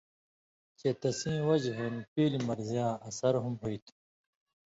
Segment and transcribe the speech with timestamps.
[0.79, 3.93] چے تسیں وجہۡ ہِن پیلیۡ مرضی یاں اثر ہُم ہُوئ تُھو۔